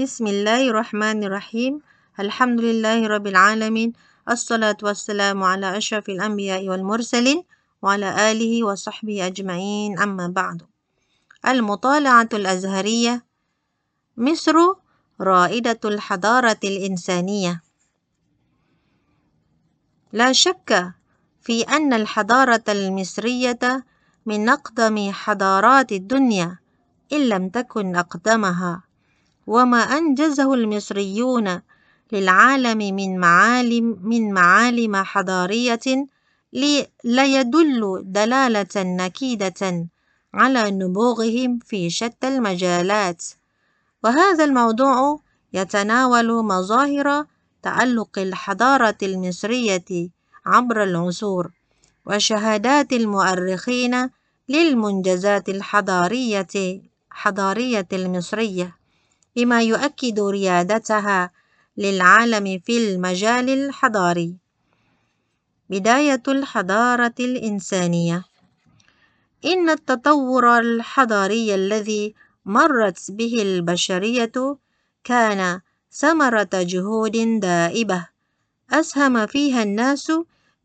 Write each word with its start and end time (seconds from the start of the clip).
بسم 0.00 0.26
الله 0.26 0.72
الرحمن 0.72 1.24
الرحيم 1.28 1.84
الحمد 2.20 2.60
لله 2.60 3.04
رب 3.06 3.26
العالمين 3.26 3.92
الصلاة 4.32 4.76
والسلام 4.82 5.42
على 5.42 5.76
أشرف 5.76 6.08
الأنبياء 6.08 6.68
والمرسلين 6.68 7.44
وعلى 7.82 8.32
آله 8.32 8.64
وصحبه 8.64 9.26
أجمعين 9.26 9.98
أما 9.98 10.26
بعد 10.28 10.62
المطالعة 11.44 12.28
الأزهرية 12.32 13.24
مصر 14.16 14.56
رائدة 15.20 15.80
الحضارة 15.84 16.60
الإنسانية 16.64 17.62
لا 20.12 20.32
شك 20.32 20.92
في 21.44 21.62
أن 21.62 21.92
الحضارة 21.92 22.64
المصرية 22.68 23.84
من 24.26 24.48
أقدم 24.48 25.12
حضارات 25.12 25.92
الدنيا 25.92 26.58
إن 27.12 27.28
لم 27.28 27.48
تكن 27.48 27.96
أقدمها 27.96 28.89
وما 29.50 29.78
أنجزه 29.78 30.54
المصريون 30.54 31.60
للعالم 32.12 32.78
من 32.78 33.18
معالم 33.18 33.98
من 34.02 34.32
معالم 34.32 34.96
حضارية 34.96 36.06
لا 37.04 37.24
يدل 37.24 38.02
دلالة 38.04 38.76
أكيدة 39.06 39.88
على 40.34 40.70
نبوغهم 40.70 41.58
في 41.58 41.90
شتى 41.90 42.28
المجالات. 42.28 43.22
وهذا 44.04 44.44
الموضوع 44.44 45.20
يتناول 45.52 46.44
مظاهر 46.44 47.26
تألق 47.62 48.18
الحضارة 48.18 48.98
المصرية 49.02 50.08
عبر 50.46 50.82
العصور 50.82 51.50
وشهادات 52.06 52.92
المؤرخين 52.92 54.10
للمنجزات 54.48 55.48
الحضارية 55.48 56.82
حضارية 57.10 57.88
المصرية. 57.92 58.79
بما 59.36 59.62
يؤكد 59.62 60.20
ريادتها 60.20 61.30
للعالم 61.76 62.58
في 62.66 62.78
المجال 62.78 63.50
الحضاري. 63.50 64.36
بداية 65.70 66.22
الحضارة 66.28 67.14
الإنسانية. 67.20 68.24
إن 69.44 69.70
التطور 69.70 70.58
الحضاري 70.58 71.54
الذي 71.54 72.14
مرت 72.44 73.10
به 73.10 73.42
البشرية 73.42 74.32
كان 75.04 75.60
ثمرة 75.92 76.48
جهود 76.52 77.40
دائبة 77.40 78.06
أسهم 78.72 79.26
فيها 79.26 79.62
الناس 79.62 80.12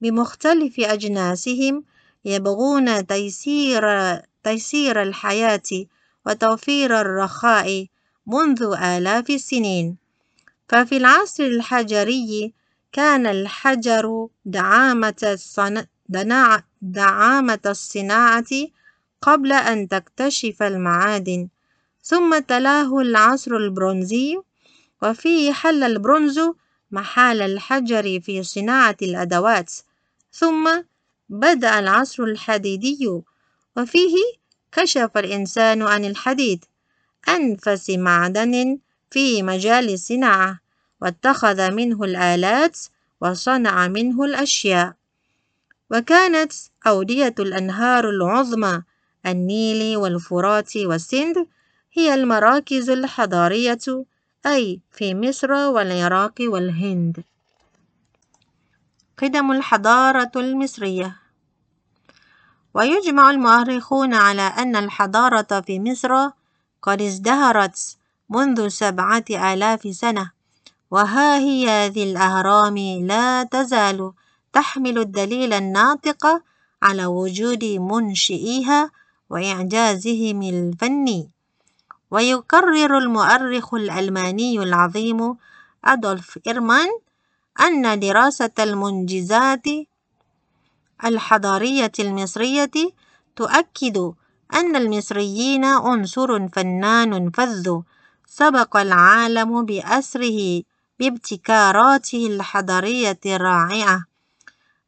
بمختلف 0.02 0.79
أجناسهم 0.79 1.83
يبغون 2.25 3.07
تيسير 3.07 3.83
تيسير 4.44 5.02
الحياة 5.02 5.85
وتوفير 6.25 7.02
الرخاء 7.02 7.85
منذ 8.27 8.75
آلاف 8.83 9.29
السنين. 9.29 9.97
ففي 10.69 10.97
العصر 10.97 11.43
الحجري 11.43 12.53
كان 12.91 13.25
الحجر 13.25 14.27
دعامة 14.45 15.37
دعامة 16.81 17.59
الصناعة 17.65 18.51
قبل 19.21 19.51
أن 19.51 19.87
تكتشف 19.87 20.63
المعادن. 20.63 21.47
ثم 22.01 22.39
تلاه 22.39 22.99
العصر 22.99 23.51
البرونزي 23.55 24.37
وفيه 25.03 25.53
حل 25.53 25.83
البرونز 25.83 26.39
محال 26.91 27.41
الحجر 27.41 28.19
في 28.19 28.43
صناعة 28.43 28.97
الأدوات. 29.01 29.73
ثم 30.31 30.81
بدأ 31.29 31.79
العصر 31.79 32.23
الحديدي 32.23 33.21
وفيه 33.77 34.15
كشف 34.71 35.17
الإنسان 35.17 35.81
عن 35.81 36.05
الحديد. 36.05 36.65
أنفس 37.29 37.89
معدن 37.89 38.77
في 39.11 39.43
مجال 39.43 39.93
الصناعة 39.93 40.59
واتخذ 41.01 41.71
منه 41.71 42.03
الآلات 42.03 42.77
وصنع 43.21 43.87
منه 43.87 44.23
الأشياء. 44.23 44.93
وكانت 45.91 46.53
أودية 46.88 47.35
الأنهار 47.39 48.09
العظمى 48.09 48.81
النيل 49.25 49.97
والفرات 49.97 50.77
والسند 50.77 51.47
هي 51.94 52.13
المراكز 52.13 52.89
الحضارية 52.89 54.05
أي 54.45 54.79
في 54.91 55.16
مصر 55.16 55.51
والعراق 55.51 56.33
والهند. 56.39 57.23
قدم 59.17 59.51
الحضارة 59.51 60.31
المصرية. 60.35 61.16
ويجمع 62.73 63.29
المؤرخون 63.29 64.13
على 64.13 64.41
أن 64.41 64.75
الحضارة 64.75 65.61
في 65.61 65.79
مصر 65.79 66.29
قد 66.85 67.01
ازدهرت 67.01 67.97
منذ 68.29 68.68
سبعة 68.68 69.25
آلاف 69.29 69.81
سنة 69.91 70.31
وها 70.91 71.38
هي 71.38 71.90
ذي 71.90 72.03
الأهرام 72.03 72.78
لا 73.12 73.44
تزال 73.44 74.12
تحمل 74.53 74.97
الدليل 75.00 75.53
الناطق 75.53 76.41
على 76.84 77.06
وجود 77.06 77.63
منشئيها 77.66 78.91
وإعجازهم 79.29 80.41
الفني. 80.41 81.29
ويكرر 82.12 82.97
المؤرخ 82.97 83.74
الألماني 83.74 84.59
العظيم 84.59 85.35
أدولف 85.85 86.40
إيرمان 86.47 86.90
أن 87.59 88.00
دراسة 88.00 88.51
المنجزات 88.59 89.66
الحضارية 91.06 91.91
المصرية 92.00 92.72
تؤكد 93.35 94.13
أن 94.53 94.75
المصريين 94.75 95.66
عنصر 95.66 96.47
فنان 96.47 97.29
فذ 97.29 97.79
سبق 98.28 98.78
العالم 98.78 99.66
بأسره 99.66 100.61
بابتكاراته 101.00 102.28
الحضارية 102.28 103.19
الرائعة. 103.25 104.06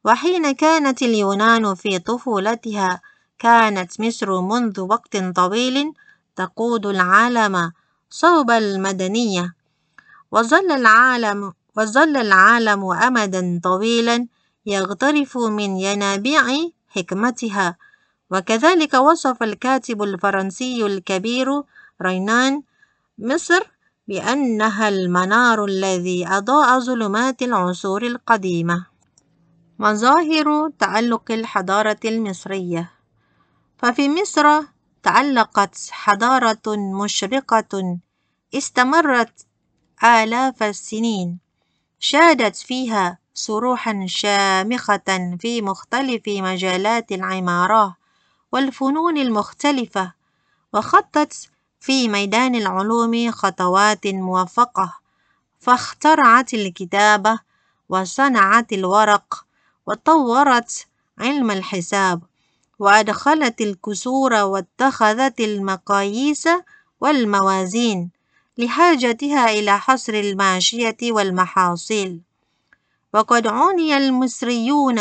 وحين 0.04 0.52
كانت 0.52 1.02
اليونان 1.02 1.74
في 1.74 1.98
طفولتها 1.98 3.00
كانت 3.38 4.00
مصر 4.00 4.40
منذ 4.40 4.80
وقت 4.80 5.16
طويل 5.16 5.92
تقود 6.36 6.86
العالم 6.86 7.72
صوب 8.10 8.50
المدنية. 8.50 9.54
وظل 10.32 10.72
العالم 10.72 11.52
وظل 11.76 12.16
العالم 12.16 12.92
أمدا 12.92 13.60
طويلا 13.62 14.26
يغترف 14.66 15.38
من 15.38 15.76
ينابيع 15.76 16.44
حكمتها. 16.88 17.76
وكذلك 18.30 18.94
وصف 18.94 19.42
الكاتب 19.42 20.02
الفرنسي 20.02 20.86
الكبير 20.86 21.62
رينان 22.02 22.62
مصر 23.18 23.60
بأنها 24.08 24.88
المنار 24.88 25.64
الذي 25.64 26.28
أضاء 26.28 26.80
ظلمات 26.80 27.42
العصور 27.42 28.02
القديمة. 28.02 28.86
مظاهر 29.78 30.70
تألق 30.78 31.32
الحضارة 31.32 32.00
المصرية. 32.04 32.90
ففي 33.78 34.08
مصر 34.08 34.62
تعلقت 35.02 35.76
حضارة 35.90 36.76
مشرقة 36.76 37.98
استمرت 38.54 39.46
آلاف 40.04 40.62
السنين. 40.62 41.38
شادت 41.98 42.56
فيها 42.56 43.18
صروحا 43.34 44.04
شامخة 44.06 45.36
في 45.40 45.62
مختلف 45.62 46.22
مجالات 46.28 47.12
العمارة. 47.12 47.97
والفنون 48.52 49.18
المختلفة 49.18 50.12
وخطت 50.72 51.48
في 51.80 52.08
ميدان 52.08 52.54
العلوم 52.54 53.30
خطوات 53.30 54.06
موفقة 54.06 54.94
فاخترعت 55.60 56.54
الكتابة 56.54 57.38
وصنعت 57.88 58.72
الورق 58.72 59.46
وطورت 59.86 60.86
علم 61.18 61.50
الحساب 61.50 62.22
وأدخلت 62.78 63.60
الكسور 63.60 64.32
واتخذت 64.34 65.40
المقاييس 65.40 66.48
والموازين 67.00 68.10
لحاجتها 68.58 69.50
إلى 69.50 69.78
حصر 69.78 70.14
الماشية 70.14 70.96
والمحاصيل. 71.02 72.20
وقد 73.14 73.46
عني 73.46 73.96
المصريون 73.96 74.96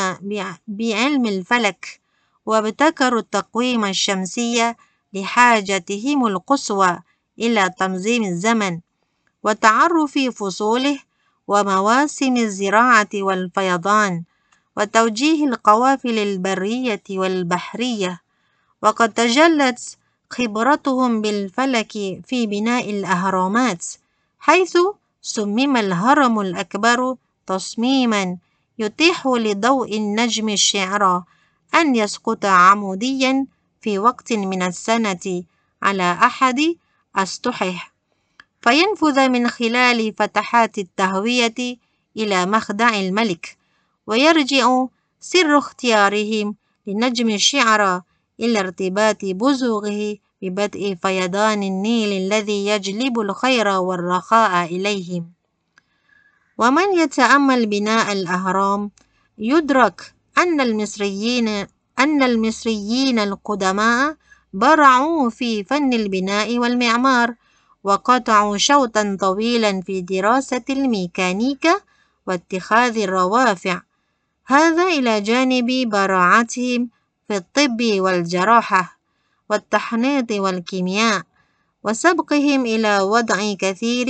بعلم 0.68 1.26
الفلك 1.26 2.02
وابتكروا 2.48 3.20
التقويم 3.20 3.86
الشمسي 3.86 4.74
لحاجتهم 5.14 6.28
القصوى 6.28 7.00
إلى 7.40 7.70
تنظيم 7.80 8.24
الزمن 8.24 8.80
وتعرف 9.44 10.18
فصوله 10.18 11.00
ومواسم 11.48 12.38
الزراعة 12.38 13.10
والفيضان 13.14 14.24
وتوجيه 14.78 15.46
القوافل 15.46 16.18
البرية 16.20 17.04
والبحرية. 17.10 18.22
وقد 18.84 19.14
تجلت 19.14 19.98
خبرتهم 20.30 21.22
بالفلك 21.22 21.92
في 22.28 22.48
بناء 22.48 22.90
الأهرامات 22.90 23.86
حيث 24.40 24.78
صمم 25.22 25.78
الهرم 25.78 26.40
الأكبر 26.40 27.16
تصميما 27.48 28.38
يتيح 28.80 29.28
لضوء 29.28 29.98
النجم 29.98 30.50
الشعرى 30.50 31.24
أن 31.76 31.96
يسقط 31.96 32.46
عموديا 32.46 33.46
في 33.82 34.00
وقت 34.00 34.34
من 34.34 34.64
السنة 34.64 35.44
على 35.82 36.12
أحد 36.12 36.76
أسطحه 37.16 37.92
فينفذ 38.62 39.30
من 39.30 39.48
خلال 39.48 40.14
فتحات 40.14 40.78
التهوية 40.78 41.78
إلى 42.18 42.46
مخدع 42.46 43.00
الملك 43.00 43.58
ويرجع 44.08 44.86
سر 45.20 45.58
اختيارهم 45.58 46.56
لنجم 46.88 47.30
الشعر 47.30 48.02
إلى 48.40 48.60
ارتباط 48.60 49.18
بزوغه 49.26 50.18
ببدء 50.42 50.98
فيضان 51.02 51.64
النيل 51.64 52.12
الذي 52.24 52.68
يجلب 52.68 53.20
الخير 53.20 53.68
والرخاء 53.68 54.66
إليهم 54.66 55.32
ومن 56.58 56.98
يتأمل 56.98 57.66
بناء 57.66 58.12
الأهرام 58.12 58.92
يدرك 59.38 60.14
أن 60.38 60.62
المصريين 60.62 61.48
أن 62.00 62.24
المصريين 62.24 63.20
القدماء 63.20 64.16
برعوا 64.54 65.30
في 65.30 65.64
فن 65.64 65.94
البناء 65.94 66.58
والمعمار 66.58 67.36
وقطعوا 67.84 68.58
شوطا 68.58 69.18
طويلا 69.20 69.82
في 69.82 70.02
دراسة 70.02 70.64
الميكانيكا 70.70 71.82
واتخاذ 72.28 72.98
الروافع. 72.98 73.82
هذا 74.46 74.84
إلى 74.84 75.22
جانب 75.22 75.90
براعتهم 75.90 76.90
في 77.28 77.38
الطب 77.38 77.82
والجراحة 77.82 78.98
والتحنيط 79.50 80.32
والكيمياء 80.32 81.22
وسبقهم 81.84 82.66
إلى 82.66 83.02
وضع 83.02 83.54
كثير 83.60 84.08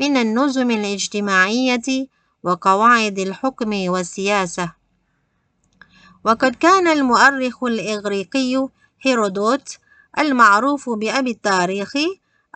من 0.00 0.16
النظم 0.16 0.70
الاجتماعية 0.70 2.06
وقواعد 2.42 3.18
الحكم 3.18 3.88
والسياسة. 3.88 4.75
وقد 6.26 6.54
كان 6.54 6.88
المؤرخ 6.88 7.64
الإغريقي 7.64 8.68
هيرودوت 9.02 9.78
المعروف 10.18 10.90
بأبي 10.90 11.30
التاريخ 11.30 11.92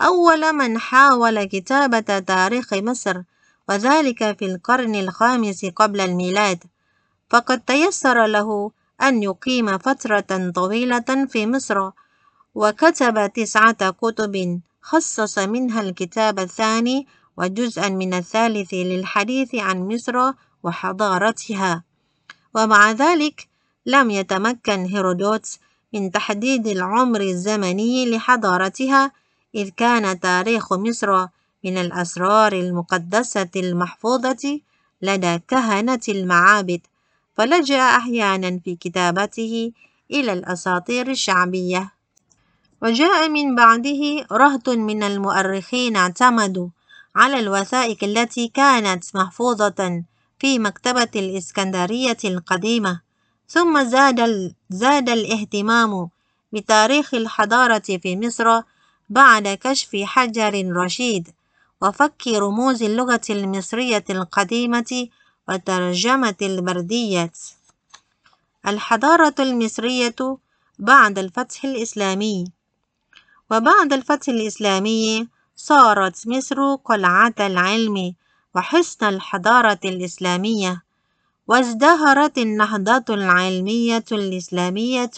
أول 0.02 0.52
من 0.52 0.78
حاول 0.78 1.44
كتابة 1.44 2.18
تاريخ 2.18 2.74
مصر 2.74 3.22
وذلك 3.68 4.38
في 4.38 4.46
القرن 4.46 4.94
الخامس 4.94 5.64
قبل 5.64 6.00
الميلاد. 6.00 6.64
فقد 7.30 7.60
تيسر 7.60 8.26
له 8.26 8.70
أن 9.02 9.22
يقيم 9.22 9.78
فترة 9.78 10.50
طويلة 10.54 11.26
في 11.28 11.46
مصر 11.46 11.90
وكتب 12.54 13.32
تسعة 13.32 13.90
كتب 13.90 14.60
خصص 14.82 15.38
منها 15.38 15.80
الكتاب 15.80 16.38
الثاني 16.38 17.06
وجزءا 17.36 17.88
من 17.88 18.14
الثالث 18.14 18.74
للحديث 18.74 19.54
عن 19.54 19.88
مصر 19.88 20.32
وحضارتها. 20.62 21.84
ومع 22.54 22.90
ذلك 22.90 23.49
لم 23.86 24.10
يتمكن 24.10 24.84
هيرودوت 24.84 25.46
من 25.94 26.10
تحديد 26.10 26.66
العمر 26.66 27.20
الزمني 27.20 28.10
لحضارتها 28.10 29.12
إذ 29.54 29.68
كان 29.68 30.20
تاريخ 30.20 30.72
مصر 30.72 31.26
من 31.64 31.78
الأسرار 31.78 32.52
المقدسة 32.52 33.50
المحفوظة 33.56 34.60
لدى 35.02 35.38
كهنة 35.48 36.00
المعابد 36.08 36.80
فلجأ 37.34 37.80
أحيانا 37.80 38.60
في 38.64 38.76
كتابته 38.76 39.72
إلى 40.10 40.32
الأساطير 40.32 41.10
الشعبية. 41.10 41.92
وجاء 42.82 43.28
من 43.28 43.54
بعده 43.54 44.26
رهط 44.32 44.68
من 44.68 45.02
المؤرخين 45.02 45.96
اعتمدوا 45.96 46.68
على 47.16 47.38
الوثائق 47.40 48.04
التي 48.04 48.48
كانت 48.48 49.04
محفوظة 49.16 50.02
في 50.38 50.58
مكتبة 50.58 51.10
الإسكندرية 51.16 52.16
القديمة. 52.24 53.00
ثم 53.50 53.84
زاد, 53.84 54.20
زاد 54.70 55.08
الاهتمام 55.08 56.08
بتاريخ 56.52 57.14
الحضارة 57.14 57.98
في 58.02 58.16
مصر 58.16 58.60
بعد 59.08 59.48
كشف 59.48 59.96
حجر 59.96 60.72
رشيد 60.76 61.28
وفك 61.82 62.28
رموز 62.28 62.82
اللغة 62.82 63.20
المصرية 63.30 64.04
القديمة 64.10 65.08
وترجمة 65.48 66.34
البردية. 66.42 67.32
الحضارة 68.66 69.34
المصرية 69.38 70.38
بعد 70.78 71.18
الفتح 71.18 71.64
الإسلامي. 71.64 72.44
وبعد 73.50 73.92
الفتح 73.92 74.28
الإسلامي 74.28 75.28
صارت 75.56 76.28
مصر 76.28 76.74
قلعة 76.74 77.34
العلم 77.40 78.14
وحصن 78.54 79.06
الحضارة 79.08 79.80
الإسلامية. 79.84 80.82
وازدهرت 81.50 82.38
النهضة 82.38 83.14
العلمية 83.14 84.04
الإسلامية 84.12 85.10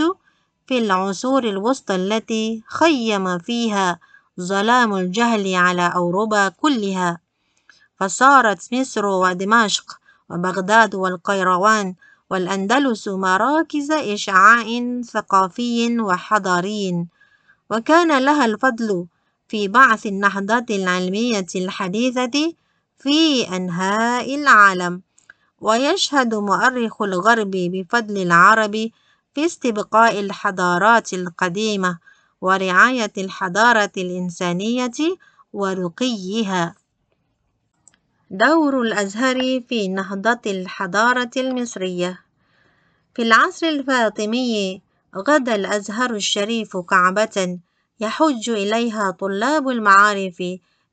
في 0.66 0.78
العصور 0.78 1.44
الوسطى 1.44 1.94
التي 1.94 2.62
خيم 2.66 3.38
فيها 3.38 3.98
ظلام 4.40 4.94
الجهل 4.94 5.54
على 5.54 5.92
أوروبا 5.94 6.48
كلها. 6.48 7.18
فصارت 8.00 8.74
مصر 8.74 9.06
ودمشق 9.06 9.98
وبغداد 10.30 10.94
والقيروان 10.94 11.94
والأندلس 12.30 13.08
مراكز 13.08 13.90
إشعاع 13.90 14.64
ثقافي 15.12 16.00
وحضاري. 16.00 17.06
وكان 17.70 18.24
لها 18.24 18.44
الفضل 18.44 19.06
في 19.48 19.68
بعث 19.68 20.06
النهضة 20.06 20.66
العلمية 20.70 21.46
الحديثة 21.56 22.52
في 22.98 23.48
أنحاء 23.56 24.34
العالم. 24.34 25.02
ويشهد 25.62 26.34
مؤرخ 26.34 27.02
الغرب 27.02 27.50
بفضل 27.50 28.22
العرب 28.22 28.72
في 29.34 29.46
استبقاء 29.46 30.20
الحضارات 30.20 31.12
القديمة 31.12 31.98
ورعاية 32.40 33.12
الحضارة 33.18 33.92
الإنسانية 33.96 34.98
ورقيها. 35.52 36.74
دور 38.30 38.82
الأزهر 38.82 39.60
في 39.68 39.88
نهضة 39.88 40.40
الحضارة 40.46 41.30
المصرية. 41.36 42.20
في 43.14 43.22
العصر 43.22 43.66
الفاطمي 43.66 44.82
غدا 45.16 45.54
الأزهر 45.54 46.14
الشريف 46.14 46.76
كعبة 46.76 47.58
يحج 48.00 48.50
إليها 48.50 49.10
طلاب 49.10 49.68
المعارف 49.68 50.42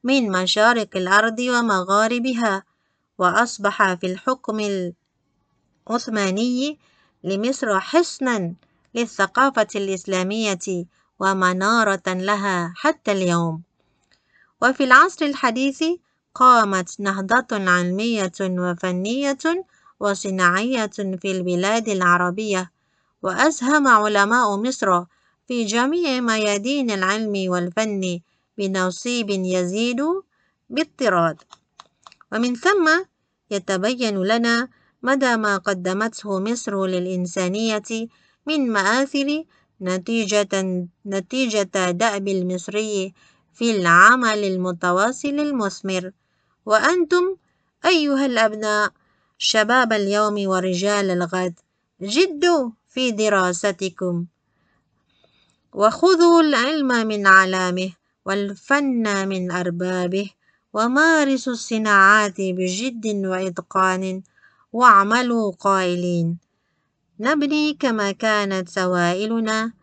من 0.03 0.31
مشارق 0.31 0.89
الأرض 0.95 1.39
ومغاربها. 1.39 2.68
وأصبح 3.19 3.93
في 3.93 4.07
الحكم 4.07 4.57
العثماني 5.89 6.77
لمصر 7.23 7.79
حصنا 7.79 8.53
للثقافة 8.95 9.67
الإسلامية 9.75 10.85
ومنارة 11.19 12.07
لها 12.07 12.73
حتى 12.75 13.11
اليوم. 13.11 13.61
وفي 14.61 14.83
العصر 14.83 15.25
الحديث 15.25 15.83
قامت 16.35 16.99
نهضة 16.99 17.47
علمية 17.51 18.31
وفنية 18.41 19.65
وصناعية 19.99 20.87
في 21.21 21.31
البلاد 21.31 21.89
العربية 21.89 22.71
وأسهم 23.23 23.87
علماء 23.87 24.55
مصر 24.57 25.03
في 25.47 25.65
جميع 25.65 26.19
ميادين 26.19 26.91
العلم 26.91 27.51
والفن 27.51 28.19
بنصيب 28.57 29.29
يزيد 29.29 30.01
باضطراد. 30.69 31.37
ومن 32.31 32.55
ثم 32.55 32.85
يتبين 33.51 34.23
لنا 34.23 34.67
مدى 35.03 35.37
ما 35.37 35.57
قدمته 35.57 36.39
مصر 36.39 36.85
للإنسانية 36.85 38.07
من 38.45 38.71
مآثر 38.71 39.43
نتيجة, 39.81 40.87
نتيجة 41.05 41.91
دأب 41.91 42.27
المصري 42.27 43.13
في 43.53 43.71
العمل 43.75 44.43
المتواصل 44.43 45.27
المثمر. 45.39 46.11
وأنتم 46.65 47.35
أيها 47.85 48.25
الأبناء 48.25 48.91
شباب 49.37 49.93
اليوم 49.93 50.47
ورجال 50.47 51.09
الغد 51.11 51.59
جدوا 52.01 52.69
في 52.87 53.11
دراستكم. 53.11 54.25
وخذوا 55.73 56.41
العلم 56.41 57.07
من 57.07 57.27
علامه 57.27 57.89
والفن 58.25 59.27
من 59.27 59.51
أربابه. 59.51 60.29
ومارسوا 60.73 61.53
الصناعات 61.53 62.35
بجد 62.41 63.05
وإتقان 63.25 64.21
واعملوا 64.73 65.51
قائلين. 65.51 66.37
نبني 67.19 67.73
كما 67.73 68.11
كانت 68.11 68.69
سوائلنا 68.69 69.73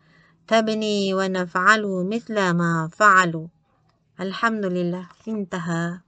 تبني 0.49 1.15
ونفعل 1.15 2.07
مثل 2.13 2.51
ما 2.51 2.89
فعلوا. 2.93 3.47
الحمد 4.21 4.65
لله. 4.65 5.09
انتهى. 5.29 6.06